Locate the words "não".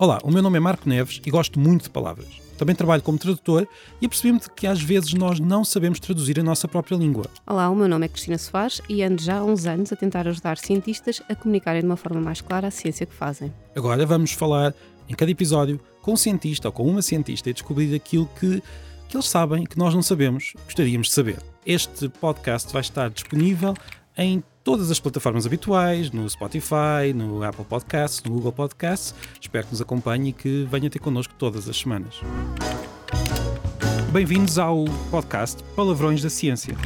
5.40-5.64, 19.92-20.02